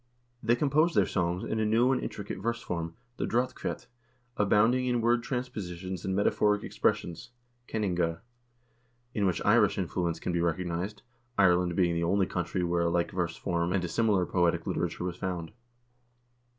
They 0.41 0.55
composed 0.55 0.95
their 0.95 1.05
songs 1.05 1.43
in 1.43 1.59
a 1.59 1.63
new 1.67 1.91
and 1.91 2.01
intri 2.01 2.25
cate 2.25 2.39
verse 2.39 2.59
form, 2.59 2.95
the 3.17 3.27
drottkvcett, 3.27 3.85
abounding 4.35 4.87
in 4.87 4.99
word 4.99 5.21
transpositions 5.21 6.03
and 6.03 6.15
metaphoric 6.15 6.63
expressions 6.63 7.29
(kenningar), 7.67 8.21
in 9.13 9.27
which 9.27 9.45
Irish 9.45 9.77
influence 9.77 10.19
can 10.19 10.31
be 10.31 10.41
recognized, 10.41 11.03
Ireland 11.37 11.75
being 11.75 11.93
the 11.93 12.03
only 12.03 12.25
country 12.25 12.63
where 12.63 12.87
a 12.87 12.89
like 12.89 13.11
verse 13.11 13.35
form 13.37 13.71
and 13.71 13.85
a 13.85 13.87
similar 13.87 14.25
poetic 14.25 14.65
literature 14.65 15.03
was 15.03 15.17
found. 15.17 15.51